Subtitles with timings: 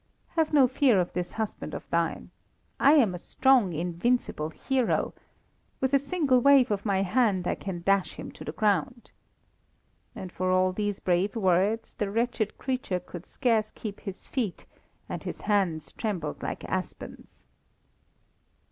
[0.29, 2.31] Have no fear of this husband of thine.
[2.79, 5.13] I am a strong, invincible hero!
[5.79, 9.11] With a single wave of my hand I can dash him to the ground"
[10.15, 14.65] and for all these brave words, the wretched creature could scarce keep his feet,
[15.07, 17.45] and his hands trembled like aspens.